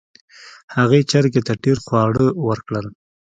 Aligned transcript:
هغې 0.75 0.99
چرګې 1.11 1.41
ته 1.47 1.53
ډیر 1.63 1.77
خواړه 1.85 2.25
ورکړل. 2.47 2.87